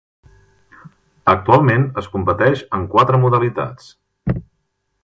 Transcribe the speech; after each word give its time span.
Actualment 1.33 1.85
es 2.03 2.09
competeix 2.17 2.65
en 2.79 2.89
quatre 2.95 3.21
modalitats. 3.27 3.93